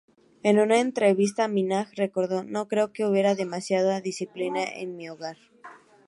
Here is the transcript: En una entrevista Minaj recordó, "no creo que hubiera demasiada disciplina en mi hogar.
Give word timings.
En 0.41 0.57
una 0.59 0.79
entrevista 0.79 1.47
Minaj 1.47 1.91
recordó, 1.95 2.43
"no 2.43 2.67
creo 2.67 2.91
que 2.91 3.05
hubiera 3.05 3.35
demasiada 3.35 4.01
disciplina 4.01 4.63
en 4.63 4.95
mi 4.97 5.07
hogar. 5.09 5.37